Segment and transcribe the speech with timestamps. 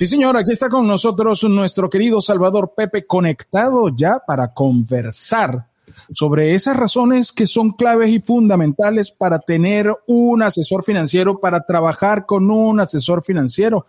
[0.00, 5.66] Sí, señor, aquí está con nosotros nuestro querido Salvador Pepe, conectado ya para conversar
[6.10, 12.24] sobre esas razones que son claves y fundamentales para tener un asesor financiero, para trabajar
[12.24, 13.84] con un asesor financiero,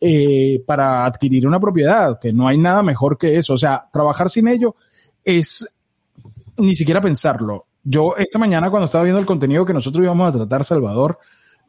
[0.00, 3.54] eh, para adquirir una propiedad, que no hay nada mejor que eso.
[3.54, 4.76] O sea, trabajar sin ello
[5.24, 5.68] es
[6.58, 7.66] ni siquiera pensarlo.
[7.82, 11.18] Yo esta mañana cuando estaba viendo el contenido que nosotros íbamos a tratar, Salvador,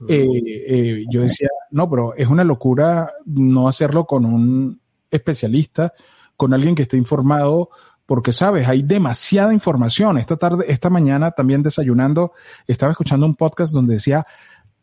[0.07, 0.27] eh,
[0.67, 4.79] eh, yo decía, no, pero es una locura no hacerlo con un
[5.09, 5.93] especialista,
[6.35, 7.70] con alguien que esté informado,
[8.05, 10.17] porque sabes, hay demasiada información.
[10.17, 12.34] Esta tarde, esta mañana también desayunando,
[12.67, 14.26] estaba escuchando un podcast donde decía,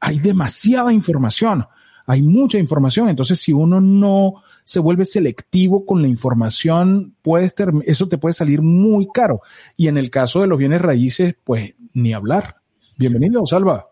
[0.00, 1.66] hay demasiada información,
[2.06, 3.08] hay mucha información.
[3.08, 7.54] Entonces, si uno no se vuelve selectivo con la información, puedes
[7.86, 9.40] eso te puede salir muy caro.
[9.76, 12.56] Y en el caso de los bienes raíces, pues ni hablar.
[12.98, 13.86] Bienvenido, Salva.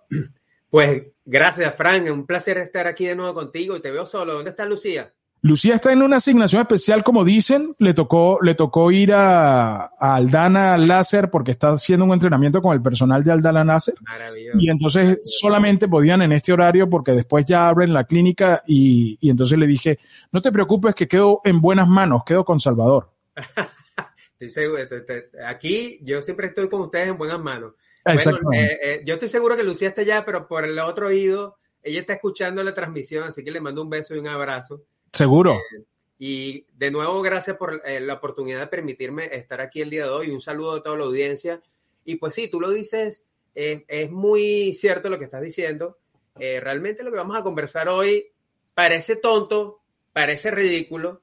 [0.69, 2.11] Pues gracias, Frank.
[2.11, 4.35] Un placer estar aquí de nuevo contigo y te veo solo.
[4.35, 5.13] ¿Dónde está Lucía?
[5.45, 7.75] Lucía está en una asignación especial, como dicen.
[7.79, 12.81] Le tocó, le tocó ir a, Aldana Láser porque está haciendo un entrenamiento con el
[12.81, 13.95] personal de Aldana Láser.
[14.03, 14.59] Maravilloso.
[14.61, 19.31] Y entonces solamente podían en este horario porque después ya abren la clínica y, y
[19.31, 19.99] entonces le dije,
[20.31, 23.11] no te preocupes que quedo en buenas manos, quedo con Salvador.
[24.39, 24.83] estoy seguro,
[25.47, 27.75] aquí yo siempre estoy con ustedes en buenas manos.
[28.05, 31.57] Bueno, eh, eh, yo estoy seguro que Lucía está allá, pero por el otro oído,
[31.83, 34.83] ella está escuchando la transmisión, así que le mando un beso y un abrazo.
[35.13, 35.55] Seguro.
[35.55, 35.85] Eh,
[36.19, 40.11] y de nuevo, gracias por eh, la oportunidad de permitirme estar aquí el día de
[40.11, 40.31] hoy.
[40.31, 41.61] Un saludo a toda la audiencia.
[42.05, 43.23] Y pues sí, tú lo dices,
[43.55, 45.99] es muy cierto lo que estás diciendo.
[46.39, 48.33] Eh, realmente lo que vamos a conversar hoy
[48.75, 51.23] parece tonto, parece ridículo,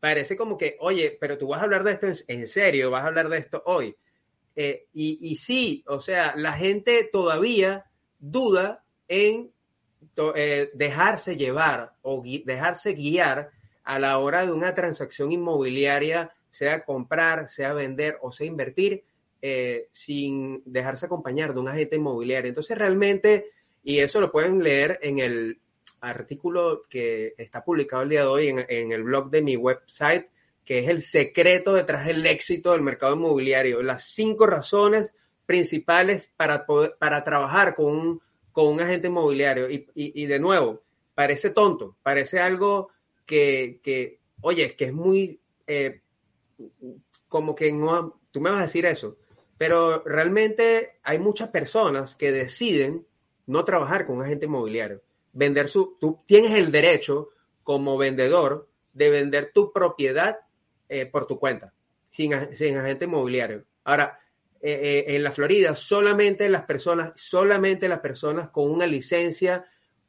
[0.00, 3.08] parece como que, oye, pero tú vas a hablar de esto en, serio, vas a
[3.08, 3.96] hablar de esto hoy.
[4.56, 7.86] Y, y sí, o sea, la gente todavía
[8.18, 9.52] duda en
[10.34, 13.50] eh, dejarse llevar o dejarse guiar
[13.82, 19.04] a la hora de una transacción inmobiliaria, sea comprar, sea vender o sea invertir,
[19.40, 22.48] eh, sin dejarse acompañar de un agente inmobiliario.
[22.48, 23.46] Entonces realmente,
[23.82, 25.60] y eso lo pueden leer en el
[26.00, 30.26] artículo que está publicado el día de hoy en, el blog de mi website,
[30.64, 33.82] que es el secreto detrás del éxito del mercado inmobiliario.
[33.82, 35.12] Las cinco razones
[35.46, 36.66] principales para,
[36.98, 39.68] para trabajar con un con un agente inmobiliario.
[39.70, 40.82] Y, de nuevo,
[41.14, 42.90] parece tonto, parece algo
[43.26, 46.02] que, que oye, es que es muy, eh,
[47.28, 49.16] como que no, tú me vas a decir eso,
[49.58, 53.06] pero realmente hay muchas personas que deciden
[53.46, 55.02] no trabajar con un agente inmobiliario.
[55.32, 57.30] Vender su, tú tienes el derecho
[57.62, 60.40] como vendedor de vender tu propiedad
[60.92, 61.72] eh, por tu cuenta,
[62.10, 63.64] sin, sin agente inmobiliario.
[63.84, 64.18] Ahora,
[64.64, 69.64] eh, eh, en la Florida, solamente las personas, solamente las personas con una licencia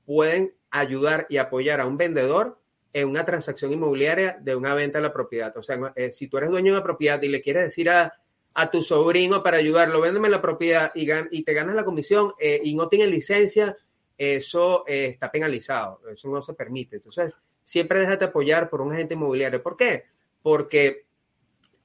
[0.05, 2.59] pueden ayudar y apoyar a un vendedor
[2.93, 5.57] en una transacción inmobiliaria de una venta de la propiedad.
[5.57, 8.13] O sea, eh, si tú eres dueño de una propiedad y le quieres decir a,
[8.71, 13.07] tu sobrino para ayudarlo, véndeme la propiedad y, te ganas la comisión y no tiene
[13.07, 13.75] licencia,
[14.15, 16.97] eso está penalizado, eso no se permite.
[16.97, 17.33] Entonces,
[17.63, 19.63] siempre déjate apoyar por un agente inmobiliario.
[19.63, 20.03] ¿Por qué?
[20.43, 21.07] Porque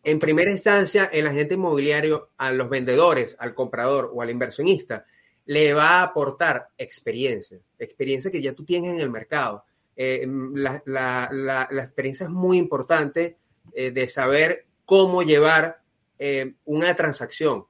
[0.04, 5.04] en primera instancia, el agente inmobiliario a los vendedores, al comprador o al inversionista,
[5.46, 9.64] le va a aportar experiencia, experiencia que ya tú tienes en el mercado.
[9.96, 13.36] Eh, la, experiencia es muy importante
[13.72, 15.80] eh, de saber cómo llevar
[16.18, 17.64] eh, una transacción.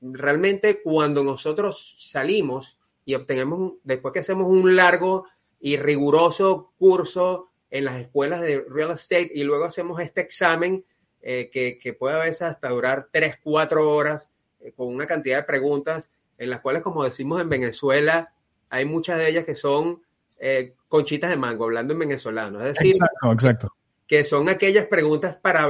[0.00, 5.26] realmente cuando nosotros salimos y obtenemos, después que hacemos un largo
[5.60, 10.84] y riguroso curso en las escuelas de real estate y luego hacemos este examen
[11.22, 14.28] eh, que, puede a veces hasta durar 3, 4 horas
[14.60, 18.34] eh, con una cantidad de preguntas en las cuales, como decimos en Venezuela,
[18.68, 20.02] hay muchas de ellas que son
[20.38, 22.60] eh, conchitas de mango, hablando en venezolano.
[22.60, 22.94] Es decir,
[23.32, 23.74] exacto,
[24.06, 25.68] que son aquellas preguntas para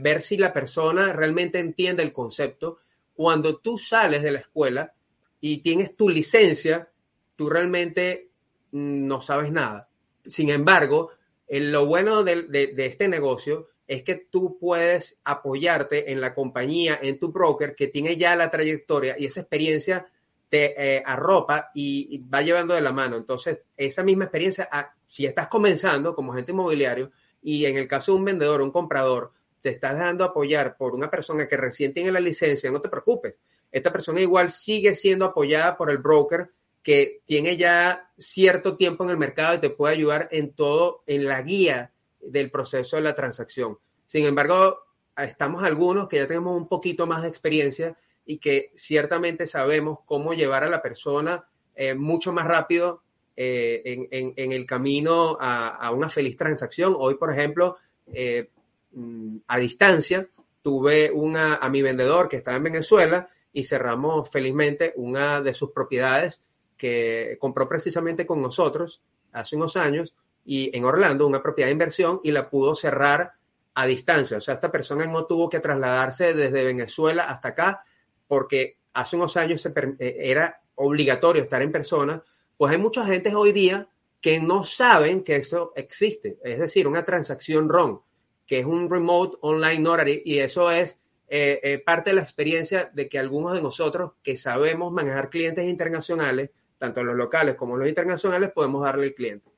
[0.00, 2.78] ver si la persona realmente entiende el concepto.
[3.12, 4.94] Cuando tú sales de la escuela
[5.38, 6.88] y tienes tu licencia,
[7.36, 8.30] tú realmente
[8.70, 9.90] mm, no sabes nada.
[10.24, 11.10] Sin embargo,
[11.48, 17.30] lo bueno de, este negocio es que tú puedes apoyarte en la compañía, en tu
[17.30, 20.06] broker que tiene ya la trayectoria y esa experiencia
[20.48, 23.16] te eh, arropa y, va llevando de la mano.
[23.16, 27.10] Entonces, esa misma experiencia, ah, si estás comenzando como agente inmobiliario
[27.42, 31.10] y en el caso de un vendedor un comprador, te estás dejando apoyar por una
[31.10, 33.36] persona que recién tiene la licencia, no te preocupes.
[33.70, 36.50] Esta persona igual sigue siendo apoyada por el broker
[36.82, 41.26] que tiene ya cierto tiempo en el mercado y te puede ayudar en todo, en
[41.26, 43.78] la guía del proceso de la transacción.
[44.06, 44.78] Sin embargo,
[45.16, 50.34] estamos algunos que ya tenemos un poquito más de experiencia y que ciertamente sabemos cómo
[50.34, 53.02] llevar a la persona eh, mucho más rápido
[53.34, 56.94] eh, en, el camino a, una feliz transacción.
[56.96, 57.76] Hoy, por ejemplo,
[58.12, 58.50] eh,
[58.92, 60.28] mm, a distancia,
[60.62, 65.72] tuve una, a mi vendedor que estaba en Venezuela y cerramos felizmente una de sus
[65.72, 66.40] propiedades
[66.82, 69.00] que compró precisamente con nosotros
[69.30, 73.34] hace unos años y en Orlando, una propiedad de inversión y la pudo cerrar
[73.74, 74.38] a distancia.
[74.38, 77.84] O sea, esta persona no tuvo que trasladarse desde Venezuela hasta acá
[78.26, 82.20] porque hace unos años eh, era obligatorio estar en persona.
[82.56, 83.86] Pues hay mucha gente hoy día
[84.20, 86.40] que no saben que eso existe.
[86.42, 88.02] Es decir, una transacción RON,
[88.44, 90.96] que es un Remote Online Notary y eso es
[91.28, 95.64] eh, eh, parte de la experiencia de que algunos de nosotros que sabemos manejar clientes
[95.64, 96.50] internacionales,
[96.82, 99.48] tanto los locales como los internacionales, podemos darle al cliente.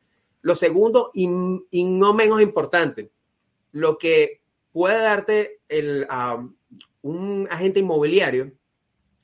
[0.42, 3.12] Lo segundo, y, no menos importante,
[3.72, 6.06] lo que puede darte el,
[7.00, 8.52] un agente inmobiliario,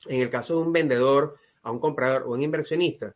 [0.07, 3.15] en el caso de un vendedor, a un comprador o un inversionista.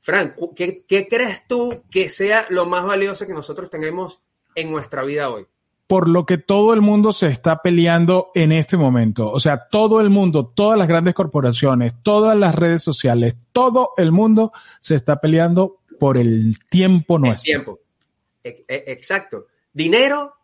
[0.00, 4.20] Frank, ¿qué, ¿qué, crees tú que sea lo más valioso que nosotros tenemos
[4.56, 5.46] en nuestra vida hoy?
[5.86, 9.30] Por lo que todo el mundo se está peleando en este momento.
[9.30, 14.10] O sea, todo el mundo, todas las grandes corporaciones, todas las redes sociales, todo el
[14.10, 17.52] mundo se está peleando por el tiempo nuestro.
[17.52, 17.80] El tiempo.
[18.42, 19.46] E, e, exacto.
[19.72, 20.34] Dinero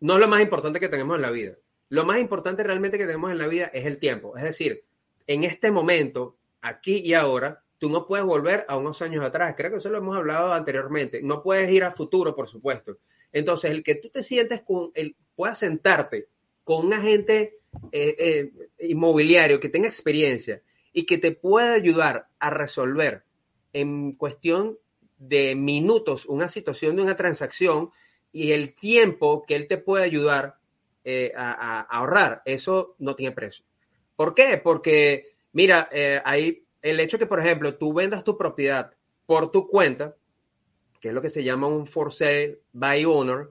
[0.00, 1.54] no es lo más importante que tenemos en la vida.
[1.88, 4.36] Lo más importante realmente que tenemos en la vida es el tiempo.
[4.36, 4.84] Es decir,
[5.26, 9.54] en este momento, aquí y ahora, tú no puedes volver a unos años atrás.
[9.56, 11.20] Creo que eso lo hemos hablado anteriormente.
[11.22, 12.98] No puedes ir a futuro, por supuesto.
[13.32, 16.28] Entonces, el que tú te sientes con, el, puedas sentarte
[16.64, 17.58] con un agente
[17.90, 18.52] eh, eh,
[18.88, 20.62] inmobiliario que tenga experiencia
[20.92, 23.24] y que te pueda ayudar a resolver
[23.72, 24.78] en cuestión
[25.18, 27.90] de minutos una situación de una transacción
[28.30, 30.58] y el tiempo que él te puede ayudar
[31.04, 33.64] eh, a, ahorrar, eso no tiene precio.
[34.16, 34.60] ¿Por qué?
[34.62, 35.88] Porque, mira,
[36.24, 38.92] hay el hecho que, por ejemplo, tú vendas tu propiedad
[39.26, 40.16] por tu cuenta,
[41.02, 43.50] que es lo que se llama un for sale by owner,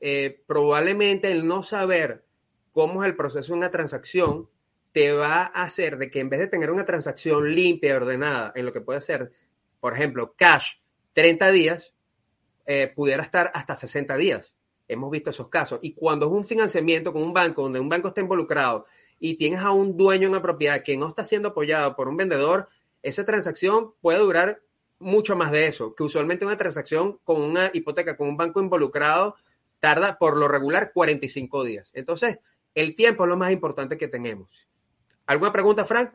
[0.00, 2.24] eh, probablemente el no saber
[2.70, 4.48] cómo es el proceso de una transacción
[4.92, 8.52] te va a hacer de que en vez de tener una transacción limpia y ordenada
[8.54, 9.32] en lo que puede ser,
[9.80, 10.74] por ejemplo, cash,
[11.14, 11.94] 30 días,
[12.64, 14.54] eh, pudiera estar hasta 60 días.
[14.86, 15.80] Hemos visto esos casos.
[15.82, 18.86] Y cuando es un financiamiento con un banco, donde un banco está involucrado
[19.18, 22.16] y tienes a un dueño en una propiedad que no está siendo apoyado por un
[22.16, 22.68] vendedor,
[23.02, 24.60] esa transacción puede durar
[25.04, 29.36] mucho más de eso, que usualmente una transacción con una hipoteca con un banco involucrado
[29.78, 31.90] tarda por lo regular 45 días.
[31.92, 32.38] Entonces,
[32.74, 34.48] el tiempo es lo más importante que tenemos.
[35.26, 36.10] ¿Alguna pregunta, Frank?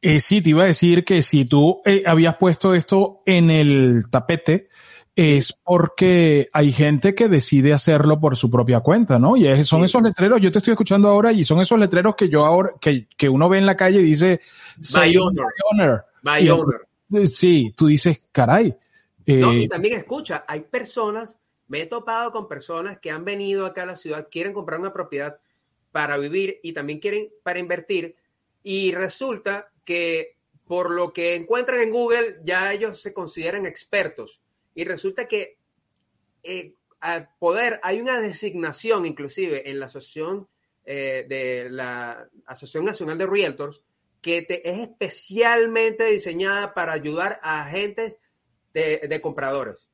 [0.00, 4.04] Eh, sí, te iba a decir que si tú eh, habías puesto esto en el
[4.10, 4.68] tapete,
[5.16, 9.36] es porque hay gente que decide hacerlo por su propia cuenta, ¿no?
[9.36, 12.44] Y son esos letreros, yo te estoy escuchando ahora y son esos letreros que yo
[12.44, 14.40] ahora, que, que uno ve en la calle y dice,
[14.92, 16.04] by owner.
[16.22, 16.80] By owner.
[16.82, 16.93] Eh,
[17.26, 18.76] sí, tú dices, caray.
[19.26, 21.36] no, y también escucha, hay personas,
[21.68, 24.92] me he topado con personas que han venido acá a la ciudad, quieren comprar una
[24.92, 25.38] propiedad
[25.92, 28.16] para vivir y también quieren para invertir
[28.62, 34.40] y resulta que por lo que encuentran en Google ya ellos se consideran expertos
[34.74, 35.58] y resulta que
[36.42, 40.48] eh, al poder hay una designación inclusive en la asociación
[40.86, 43.82] eh, de la Asociación Nacional de Realtors
[44.24, 48.16] que te, es especialmente diseñada para ayudar a agentes
[48.72, 49.90] de, compradores.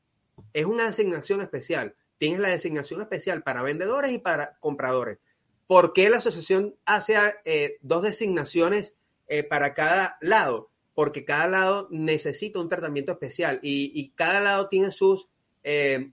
[0.52, 1.96] Es una designación especial.
[2.16, 5.18] Tienes la designación especial para vendedores y para compradores.
[5.66, 8.94] ¿Por qué la asociación hace eh, dos designaciones
[9.26, 10.70] eh, para cada lado?
[10.94, 15.28] Porque cada lado necesita un tratamiento especial y, cada lado tiene sus,
[15.64, 16.12] eh,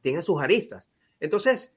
[0.00, 0.88] tiene sus aristas.
[1.20, 1.70] Entonces,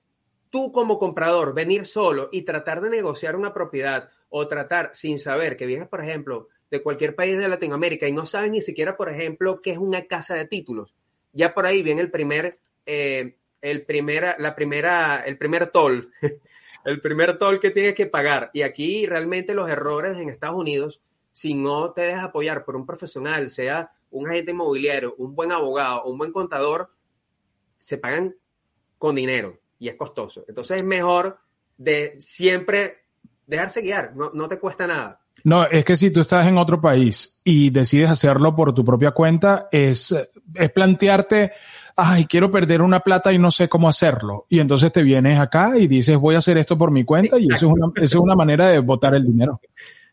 [0.50, 5.56] tú como comprador, venir solo y tratar de negociar una propiedad o tratar sin saber
[5.56, 9.10] que vienes, por ejemplo, de cualquier país de Latinoamérica y no sabes ni siquiera, por
[9.10, 10.96] ejemplo, qué es una casa de títulos,
[11.34, 12.58] ya por ahí viene el primer
[13.62, 16.12] el primera, la primera, el primer toll,
[16.86, 18.50] el primer toll que tienes que pagar.
[18.54, 22.86] Y aquí realmente los errores en Estados Unidos, si no te dejas apoyar por un
[22.86, 26.92] profesional, sea un agente inmobiliario, un buen abogado, un buen contador,
[27.78, 28.36] se pagan
[28.98, 30.44] con dinero y es costoso.
[30.48, 31.40] Entonces es mejor
[31.78, 33.01] de siempre
[33.52, 35.20] dejarse guiar, no, no te cuesta nada.
[35.44, 39.12] No, es que si tú estás en otro país y decides hacerlo por tu propia
[39.12, 40.16] cuenta, es,
[40.54, 41.52] es plantearte,
[41.96, 44.46] ay, quiero perder una plata y no sé cómo hacerlo.
[44.50, 47.48] Y entonces te vienes acá y dices, voy a hacer esto por mi cuenta y
[47.48, 49.60] eso es, una, eso es una manera de botar el dinero.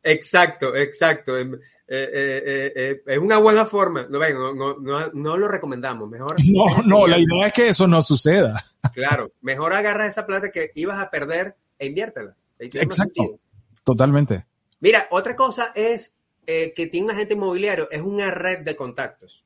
[0.02, 1.36] Exacto, exacto.
[1.38, 1.46] Eh,
[1.86, 4.06] eh, eh, es una buena forma.
[4.08, 4.18] No,
[4.54, 6.08] no, no, no, lo recomendamos.
[6.08, 6.36] Mejor.
[6.44, 8.64] No, no, la idea es que eso no suceda.
[8.94, 12.34] Claro, mejor agarra esa plata que ibas a perder e inviértela.
[12.58, 13.40] Exacto.
[13.84, 14.46] Totalmente.
[14.80, 16.14] Mira, otra cosa es
[16.46, 19.44] que tiene un agente inmobiliario, es una red de contactos.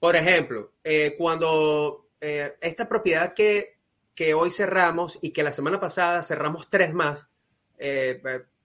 [0.00, 0.72] Por ejemplo,
[1.16, 3.78] cuando esta propiedad que,
[4.14, 7.28] que hoy cerramos y que la semana pasada cerramos tres más,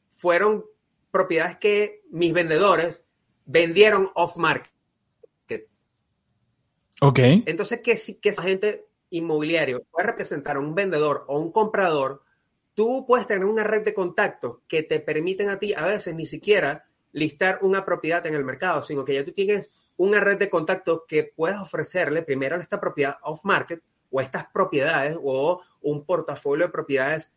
[0.10, 0.66] fueron
[1.12, 3.02] propiedades que mis vendedores
[3.46, 4.72] vendieron off market.
[7.02, 7.20] Ok.
[7.20, 12.23] Entonces, que si que esa agente inmobiliario puede representar a un vendedor o un comprador,
[12.74, 16.26] tú puedes tener una red de contactos que te permiten a ti a veces ni
[16.26, 20.50] siquiera listar una propiedad en el mercado, sino que ya tú tienes una red de
[20.50, 26.06] contactos que puedes ofrecerle primero a esta propiedad off market o estas propiedades o un
[26.06, 27.32] portafolio de propiedades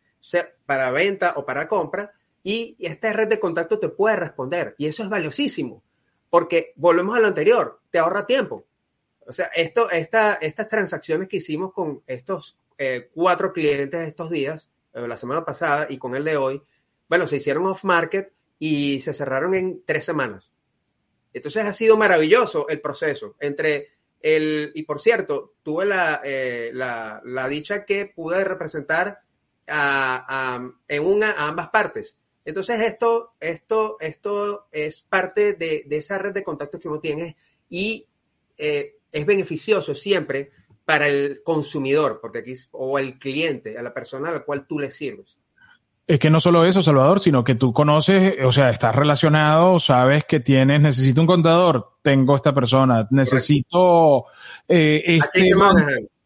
[0.65, 2.11] para venta o para compra
[2.43, 4.75] y esta red de contacto te puede responder.
[4.77, 5.83] Y eso es valiosísimo,
[6.29, 8.65] porque volvemos a lo anterior, te ahorra tiempo.
[9.25, 14.69] O sea, esto, esta, estas transacciones que hicimos con estos eh, cuatro clientes estos días,
[15.05, 16.61] la semana pasada y con el de hoy,
[17.09, 20.51] bueno, se hicieron off market y se cerraron en tres semanas.
[21.33, 23.89] Entonces ha sido maravilloso el proceso entre
[24.21, 29.21] el, y por cierto, tuve la, eh, la, la, dicha que pude representar
[29.67, 32.15] a, en una, a ambas partes.
[32.45, 37.35] Entonces, esto, esto, esto es parte de, esa red de contactos que uno tiene
[37.69, 38.07] y
[38.57, 40.51] eh, es beneficioso siempre
[40.87, 44.79] para el consumidor, porque aquí, o el cliente, a la persona a la cual tú
[44.79, 45.37] le sirves.
[46.07, 50.23] Es que no solo eso, Salvador, sino que tú conoces, o sea, estás relacionado, sabes
[50.23, 54.25] que tienes, necesito un contador, tengo esta persona, necesito
[54.69, 55.49] eh, este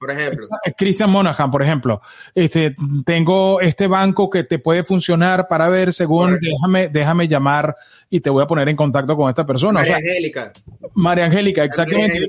[0.02, 0.48] por ejemplo.
[0.76, 2.02] Christian Monahan, por ejemplo.
[2.34, 7.76] Este, tengo este banco que te puede funcionar para ver según, déjame, déjame llamar
[8.10, 9.82] y te voy a poner en contacto con esta persona.
[9.82, 10.54] María Angélica.
[10.96, 12.20] María Angélica, exactamente.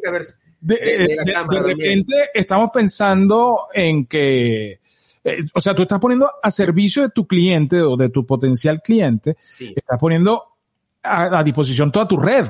[0.61, 1.16] de, eh,
[1.62, 4.81] repente estamos pensando en que,
[5.25, 8.83] eh, o sea, tú estás poniendo a servicio de tu cliente o de tu potencial
[8.83, 10.57] cliente, estás poniendo
[11.02, 12.47] a, disposición toda tu red.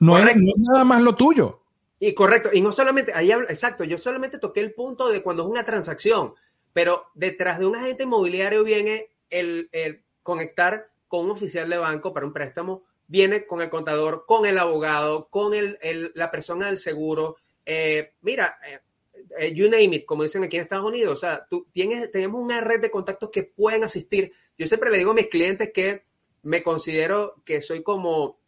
[0.00, 1.60] no es nada más lo tuyo.
[2.02, 5.50] Y correcto, y no solamente, ahí exacto, yo solamente toqué el punto de cuando es
[5.50, 6.32] una transacción,
[6.72, 9.68] pero detrás de un agente inmobiliario viene el,
[10.22, 14.58] conectar con un oficial de banco para un préstamo, viene con el contador, con el
[14.58, 15.78] abogado, con el,
[16.14, 17.36] la persona del seguro.
[17.66, 18.80] Eh, mira, eh,
[19.38, 22.40] eh, you name it, como dicen aquí en Estados Unidos, o sea, tú tienes, tenemos
[22.40, 24.32] una red de contactos que pueden asistir.
[24.58, 26.04] Yo siempre le digo a mis clientes que
[26.42, 28.40] me considero que soy como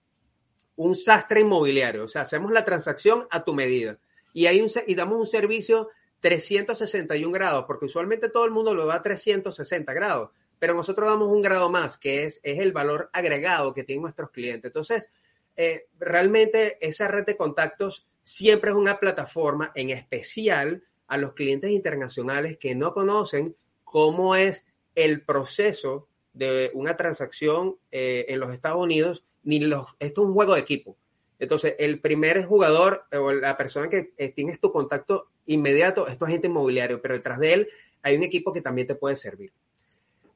[0.77, 2.05] un sastre inmobiliario.
[2.05, 3.99] O sea, hacemos la transacción a tu medida.
[4.33, 8.87] Y, hay un, y damos un servicio 361 grados, porque usualmente todo el mundo lo
[8.87, 13.11] da a 360 grados, pero nosotros damos un grado más, que es, es el valor
[13.13, 14.69] agregado que tienen nuestros clientes.
[14.69, 15.09] Entonces,
[15.57, 21.71] eh, realmente esa red de contactos siempre es una plataforma, en especial a los clientes
[21.71, 24.65] internacionales que no conocen cómo es
[24.95, 30.35] el proceso de una transacción eh, en los Estados Unidos ni los, esto es un
[30.35, 30.97] juego de equipo.
[31.39, 36.25] Entonces, el primer jugador o la persona que eh, tienes tu contacto inmediato es tu
[36.25, 37.69] agente inmobiliario, pero detrás de él
[38.03, 39.53] hay un equipo que también te puede servir.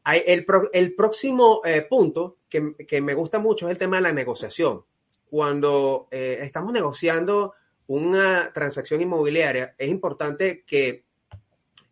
[0.04, 4.12] El, el, próximo eh, punto que, que, me gusta mucho es el tema de la
[4.12, 4.84] negociación.
[5.28, 7.54] Cuando eh, estamos negociando
[7.86, 11.04] una transacción inmobiliaria, es importante que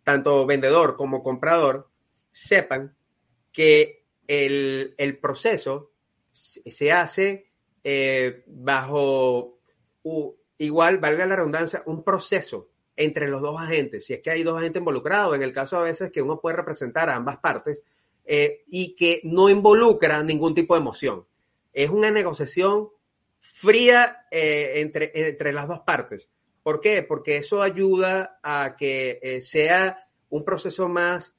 [0.03, 1.89] tanto vendedor como comprador
[2.31, 2.97] sepan
[3.53, 5.93] que el, el proceso
[6.33, 7.51] se hace
[7.83, 9.59] eh, bajo,
[10.59, 14.59] igual, valga la redundancia, un proceso entre los dos agentes, si es que hay dos
[14.59, 17.81] agentes involucrados, en el caso a veces que uno puede representar a ambas partes,
[18.25, 21.27] eh, y que no involucra ningún tipo de emoción.
[21.73, 22.89] Es una negociación
[23.65, 26.29] fría eh, entre, entre las dos partes.
[26.63, 27.03] ¿Por qué?
[27.03, 31.35] Porque eso ayuda a que sea un proceso más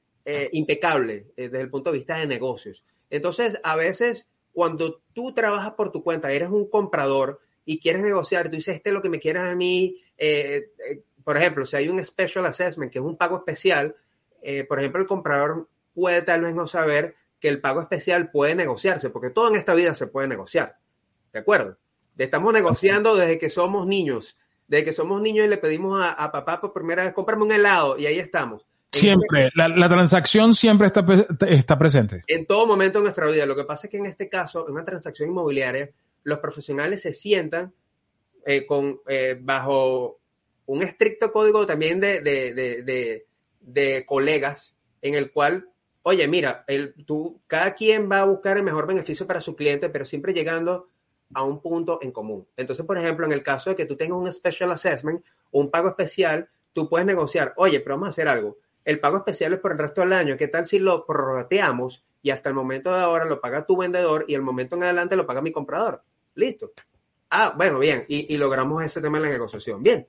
[0.51, 2.83] impecable desde el punto de vista de negocios.
[3.09, 8.49] Entonces, a veces cuando tú trabajas por tu cuenta, eres un comprador y quieres negociar,
[8.49, 11.75] tú dices, este es lo que me quieres a mí, eh, eh, por ejemplo, si
[11.75, 13.97] hay un special assessment, que es un pago especial,
[14.41, 18.55] eh, por ejemplo, el comprador puede tal vez no saber que el pago especial puede
[18.55, 20.77] negociarse, porque todo en esta vida se puede negociar,
[21.33, 21.77] ¿de acuerdo?
[22.17, 26.31] Estamos negociando desde que somos niños, desde que somos niños y le pedimos a, a
[26.31, 28.65] papá por primera vez, cómprame un helado y ahí estamos.
[28.91, 31.05] Siempre, la, la, transacción siempre está,
[31.47, 32.23] está presente.
[32.27, 33.45] En todo momento de nuestra vida.
[33.45, 35.89] Lo que pasa es que en este caso, en una transacción inmobiliaria,
[36.23, 37.73] los profesionales se sientan
[38.45, 40.19] eh, con, eh, bajo
[40.67, 43.25] un estricto código también de, de, de,
[43.59, 45.69] de, colegas en el cual,
[46.03, 49.89] oye, mira, el, tú, cada quien va a buscar el mejor beneficio para su cliente,
[49.89, 50.89] pero siempre llegando
[51.33, 52.47] a un punto en común.
[52.55, 55.87] Entonces, por ejemplo, en el caso de que tú tengas un special assessment un pago
[55.87, 58.57] especial, tú puedes negociar, oye, pero vamos a hacer algo.
[58.83, 60.35] El pago especial es por el resto del año.
[60.35, 64.25] ¿Qué tal si lo prorrateamos y hasta el momento de ahora lo paga tu vendedor
[64.27, 66.03] y el momento en adelante lo paga mi comprador?
[66.35, 66.73] Listo.
[67.29, 68.03] Ah, bueno, bien.
[68.07, 69.81] Y, logramos ese tema en la negociación.
[69.81, 70.07] Bien.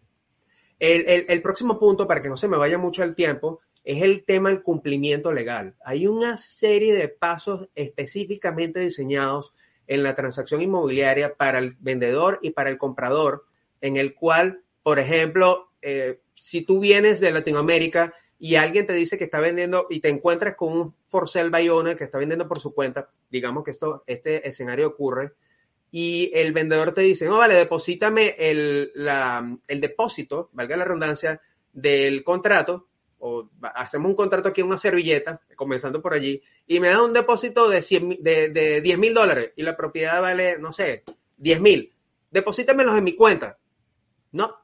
[0.78, 4.49] El, próximo punto, para que no se me vaya mucho el tiempo, es el tema
[4.49, 5.76] del cumplimiento legal.
[5.85, 9.54] Hay una serie de pasos específicamente diseñados
[9.87, 13.47] en la transacción inmobiliaria para el vendedor y para el comprador,
[13.81, 19.16] en el cual, por ejemplo, eh, si tú vienes de Latinoamérica y alguien te dice
[19.16, 22.49] que está vendiendo y te encuentras con un for sale by owner que está vendiendo
[22.49, 25.33] por su cuenta, digamos que esto, este escenario ocurre,
[25.90, 28.93] y el vendedor te dice, no, vale, deposítame el,
[29.69, 31.40] el depósito, valga la redundancia,
[31.73, 37.02] del contrato, o hacemos un contrato aquí una servilleta, comenzando por allí, y me da
[37.02, 41.04] un depósito de, 100, de, de 10 mil dólares y la propiedad vale, no sé,
[41.38, 41.94] 10 mil.
[42.30, 43.58] Deposítamelos en mi cuenta.
[44.32, 44.54] No.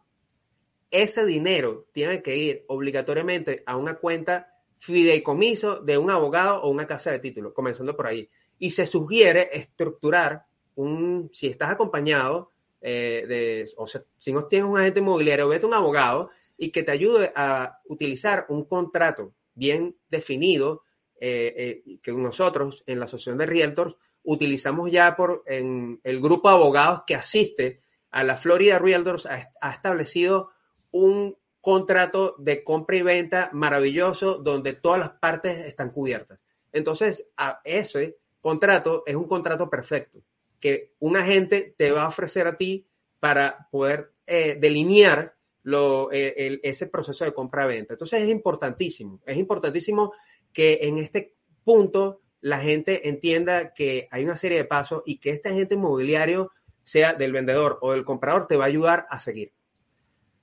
[0.91, 6.87] Ese dinero tiene que ir obligatoriamente a una cuenta fideicomiso de un abogado o una
[6.87, 8.29] casa de títulos, comenzando por ahí.
[8.59, 10.45] Y se sugiere estructurar
[10.75, 15.65] un, si estás acompañado eh, de, o sea, si no tienes un agente inmobiliario, vete
[15.65, 20.85] a un abogado y que te ayude a utilizar un contrato bien definido
[21.21, 26.49] eh, eh, que nosotros en la Asociación de Realtors utilizamos ya por en el grupo
[26.49, 30.51] de abogados que asiste a la Florida Realtors ha, establecido
[30.91, 36.41] un contrato de compra y venta maravilloso donde todas las partes están cubiertas.
[36.73, 40.23] Entonces, a ese contrato es un contrato perfecto
[40.61, 42.87] que un agente te va a ofrecer a ti
[43.19, 47.95] para poder eh, delinear lo, eh, ese proceso de compra-venta.
[47.95, 50.13] Entonces es importantísimo, es importantísimo
[50.53, 55.31] que en este punto la gente entienda que hay una serie de pasos y que
[55.31, 56.51] este agente inmobiliario,
[56.83, 59.53] sea del vendedor o del comprador, te va a ayudar a seguir.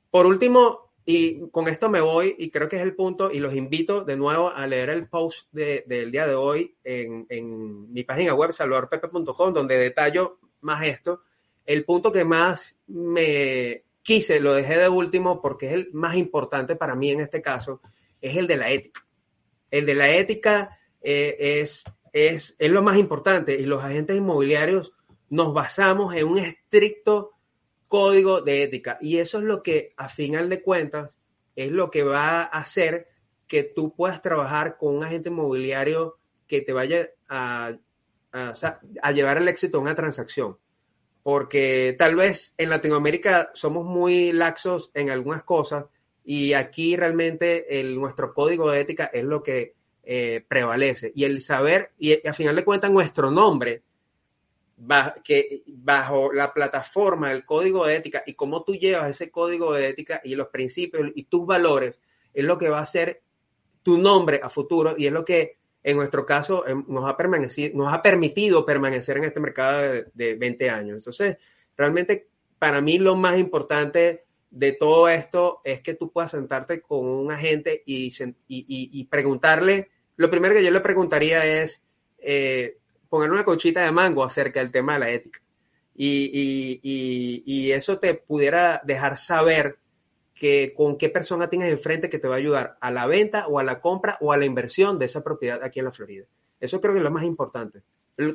[0.09, 3.55] Por último, y con esto me voy y creo que es el punto y los
[3.55, 8.33] invito de nuevo a leer el post del día de hoy en, en mi página
[8.33, 11.23] web salvadorpepe.com donde detallo más esto.
[11.65, 16.75] El punto que más me quise, lo dejé de último porque es el más importante
[16.75, 17.79] para mí en este caso,
[18.19, 19.05] es el de la ética.
[19.69, 24.93] El de la ética eh, es, es, es lo más importante y los agentes inmobiliarios
[25.29, 27.33] nos basamos en un estricto
[27.87, 28.97] código de ética.
[28.99, 31.11] Y eso es lo que, a final de cuentas,
[31.55, 33.09] es lo que va a hacer
[33.45, 36.17] que tú puedas trabajar con un agente inmobiliario
[36.47, 37.77] que te vaya a,
[38.31, 40.57] a, llevar al éxito una transacción.
[41.29, 45.85] Porque tal vez en Latinoamérica somos muy laxos en algunas cosas
[46.25, 51.11] y aquí realmente el, nuestro código de ética es lo que eh, prevalece.
[51.13, 53.83] Y el saber, y a final de cuentas nuestro nombre
[54.75, 60.21] bajo la plataforma del código de ética y cómo tú llevas ese código de ética
[60.23, 61.99] y los principios y tus valores
[62.33, 63.21] es lo que va a ser
[63.83, 67.77] tu nombre a futuro y es lo que en nuestro caso em, nos ha, permanecido,
[67.77, 70.97] nos ha permitido permanecer en este mercado de, 20 años.
[70.97, 71.37] Entonces,
[71.77, 77.05] realmente para mí lo más importante de todo esto es que tú puedas sentarte con
[77.05, 78.11] un agente y,
[78.47, 81.83] y, preguntarle, lo primero que yo le preguntaría es,
[82.17, 85.39] eh, poner una cochita de mango acerca del tema de la ética.
[85.95, 89.79] Y, y, y, eso te pudiera dejar saber
[90.39, 93.59] que con qué persona tienes enfrente que te va a ayudar a la venta o
[93.59, 96.25] a la compra o a la inversión de esa propiedad aquí en la Florida.
[96.59, 97.83] Eso creo que es lo más importante.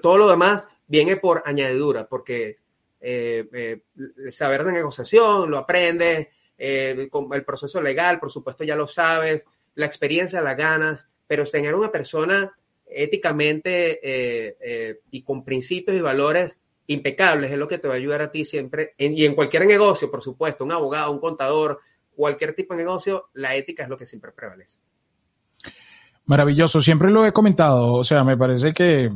[0.01, 2.59] Todo lo demás viene por añadidura, porque
[3.01, 8.87] eh, eh, saber de negociación lo aprendes, eh, el proceso legal, por supuesto, ya lo
[8.87, 15.97] sabes, la experiencia la ganas, pero tener una persona éticamente eh, eh, y con principios
[15.97, 18.95] y valores impecables es lo que te va a ayudar a ti siempre.
[18.99, 21.81] y en cualquier negocio, por supuesto, un abogado, un contador,
[22.15, 24.81] cualquier tipo de negocio, la ética es lo que siempre prevalece.
[26.27, 29.13] Maravilloso, siempre lo he comentado, o sea, me parece que,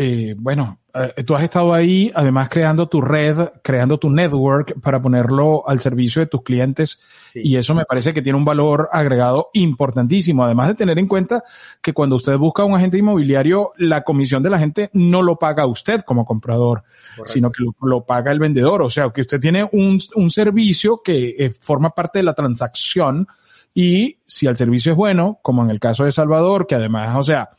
[0.00, 5.02] eh, bueno, eh, tú has estado ahí, además creando tu red, creando tu network para
[5.02, 7.02] ponerlo al servicio de tus clientes.
[7.34, 11.42] Y eso me parece que tiene un valor agregado importantísimo, además de tener en cuenta
[11.82, 15.66] que cuando usted busca un agente inmobiliario, la comisión de la gente no lo paga
[15.66, 16.84] usted como comprador,
[17.24, 21.34] sino que lo, paga el vendedor, o sea, que usted tiene un, un servicio que
[21.36, 23.26] eh, forma parte de la transacción
[23.74, 27.24] Y si el servicio es bueno, como en el caso de Salvador, que además, o
[27.24, 27.50] sea,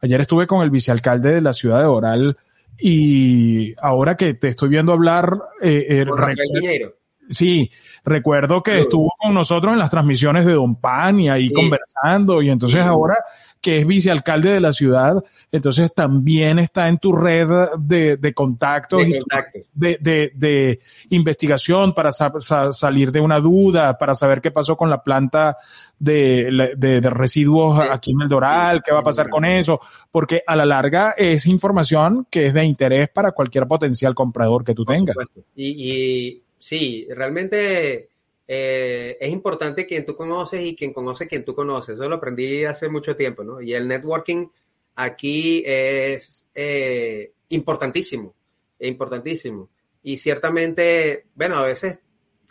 [0.00, 2.36] ayer estuve con el vicealcalde de la ciudad de Oral
[2.78, 6.92] y ahora que te estoy viendo hablar, eh, eh,
[7.30, 7.70] Sí,
[8.04, 12.50] recuerdo que estuvo con nosotros en las transmisiones de Don Pan y ahí conversando y
[12.50, 13.14] entonces ahora
[13.60, 19.02] que es vicealcalde de la ciudad, entonces también está en tu red de, de contactos,
[19.74, 25.02] de, de, de, investigación para salir de una duda, para saber qué pasó con la
[25.02, 25.56] planta
[25.98, 30.56] de, de, residuos aquí en el Doral, qué va a pasar con eso, porque a
[30.56, 35.16] la larga es información que es de interés para cualquier potencial comprador que tú tengas.
[35.54, 38.08] Y, y sí, realmente
[38.52, 41.94] eh, es importante quien tú conoces y quien conoce quien tú conoces.
[41.94, 43.60] Eso lo aprendí hace mucho tiempo, ¿no?
[43.60, 44.48] Y el networking
[44.96, 48.34] aquí es eh, importantísimo,
[48.80, 49.70] importantísimo.
[50.02, 52.00] Y ciertamente, bueno, a veces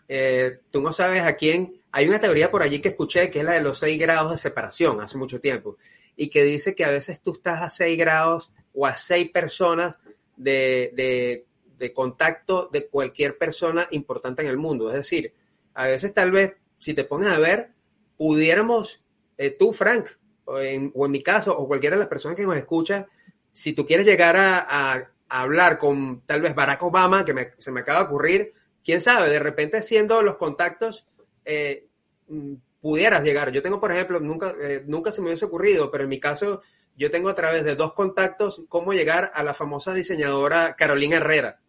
[0.07, 1.81] eh, tú no sabes a quién.
[1.91, 4.37] Hay una teoría por allí que escuché que es la de los seis grados de
[4.37, 5.75] separación hace mucho tiempo
[6.15, 9.97] y que dice que a veces tú estás a seis grados o a seis personas
[10.37, 11.45] de, de,
[11.77, 14.87] de contacto de cualquier persona importante en el mundo.
[14.87, 15.33] Es decir,
[15.79, 17.71] a veces tal vez, si te pones a ver,
[18.17, 19.01] pudiéramos,
[19.37, 20.09] eh, tú, Frank,
[20.43, 23.07] o en, mi caso, o cualquiera de las personas que nos escucha,
[23.53, 27.99] si tú quieres llegar a, hablar con tal vez Barack Obama, que se me acaba
[27.99, 31.07] de ocurrir, quién sabe, de repente haciendo los contactos,
[31.45, 31.87] eh,
[32.27, 33.53] mm, pudieras llegar.
[33.53, 36.61] Yo tengo, por ejemplo, nunca, eh, nunca se me hubiese ocurrido, pero en mi caso,
[36.97, 41.61] yo tengo a través de dos contactos cómo llegar a la famosa diseñadora Carolina Herrera,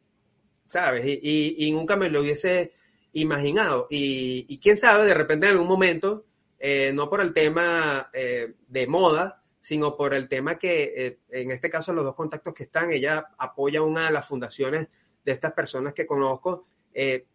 [0.66, 1.04] ¿sabes?
[1.06, 2.72] y nunca me lo hubiese
[3.12, 3.86] imaginado.
[3.90, 6.26] Y, quién sabe, de repente en algún momento,
[6.58, 11.50] eh, no por el tema eh, de moda, sino por el tema que, eh, en
[11.50, 14.88] este caso, los dos contactos que están, ella apoya una de las fundaciones
[15.24, 16.66] de estas personas que conozco.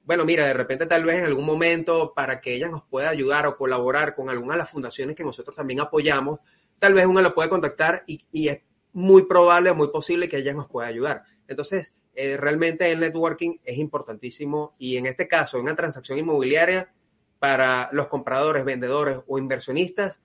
[0.03, 3.47] bueno, mira, de repente tal vez en algún momento para que ella nos pueda ayudar
[3.47, 6.39] o colaborar con alguna de las fundaciones que nosotros también apoyamos,
[6.79, 8.61] tal vez uno la puede contactar y, y es
[8.91, 11.23] muy probable, muy posible que ella nos pueda ayudar.
[11.47, 16.93] Entonces, eh, realmente el networking es importantísimo y en este caso, en una transacción inmobiliaria,
[17.39, 20.19] para los compradores, vendedores o inversionistas,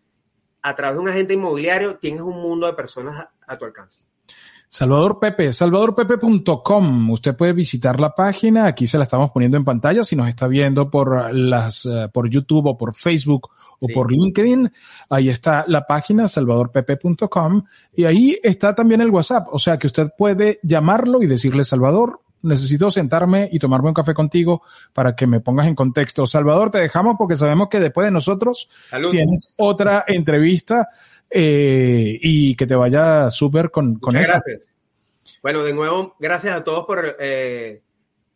[0.62, 4.00] a través de un agente inmobiliario tienes un mundo de personas a tu alcance.
[4.72, 7.10] Salvador Pepe, salvadorpepe.com.
[7.10, 8.66] Usted puede visitar la página.
[8.66, 10.04] Aquí se la estamos poniendo en pantalla.
[10.04, 14.72] Si nos está viendo por las, eh, por YouTube o por Facebook o por LinkedIn,
[15.10, 17.64] ahí está la página salvadorpepe.com
[17.96, 19.48] y ahí está también el WhatsApp.
[19.50, 24.14] O sea que usted puede llamarlo y decirle, Salvador, necesito sentarme y tomarme un café
[24.14, 26.26] contigo para que me pongas en contexto.
[26.26, 28.70] Salvador, te dejamos porque sabemos que después de nosotros
[29.10, 30.90] tienes otra entrevista
[31.30, 34.32] eh, y que te vaya súper con, con eso.
[34.32, 34.72] Gracias.
[35.42, 37.82] Bueno, de nuevo, gracias a todos por eh,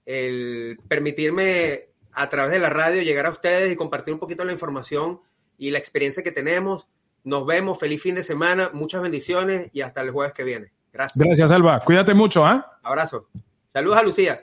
[0.06, 4.52] el permitirme a través de la radio llegar a ustedes y compartir un poquito la
[4.52, 5.20] información
[5.58, 6.86] y la experiencia que tenemos.
[7.24, 10.72] Nos vemos, feliz fin de semana, muchas bendiciones y hasta el jueves que viene.
[10.92, 11.24] Gracias.
[11.24, 11.80] Gracias, Alba.
[11.80, 12.78] Cuídate mucho, ¿ah?
[12.82, 13.28] Abrazo.
[13.66, 14.42] Saludos a Lucía.